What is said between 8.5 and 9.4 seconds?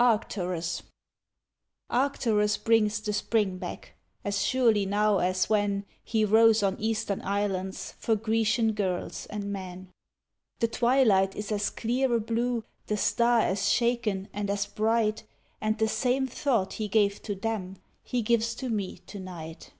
girls